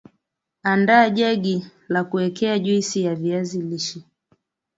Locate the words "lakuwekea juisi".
1.89-3.03